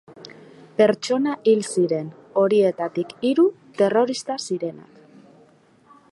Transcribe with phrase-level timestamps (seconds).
[0.77, 2.07] Pertsona hil ziren,
[2.43, 3.45] horietatik hiru
[3.81, 5.05] terrorista zirenak.